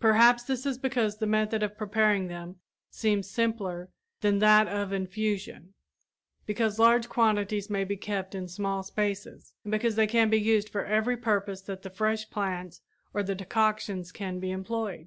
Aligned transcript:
Perhaps 0.00 0.42
this 0.42 0.66
is 0.66 0.76
because 0.76 1.18
the 1.18 1.24
method 1.28 1.62
of 1.62 1.78
preparing 1.78 2.26
them 2.26 2.56
seems 2.90 3.30
simpler 3.30 3.88
than 4.22 4.40
that 4.40 4.66
of 4.66 4.92
infusion, 4.92 5.72
because 6.46 6.80
large 6.80 7.08
quantities 7.08 7.70
may 7.70 7.84
be 7.84 7.96
kept 7.96 8.34
in 8.34 8.48
small 8.48 8.82
spaces, 8.82 9.54
and 9.62 9.70
because 9.70 9.94
they 9.94 10.08
can 10.08 10.30
be 10.30 10.36
used 10.40 10.68
for 10.68 10.84
every 10.84 11.16
purpose 11.16 11.60
that 11.62 11.82
the 11.82 11.90
fresh 11.90 12.28
plants 12.28 12.80
or 13.14 13.22
the 13.22 13.36
decoctions 13.36 14.10
can 14.10 14.40
be 14.40 14.50
employed. 14.50 15.06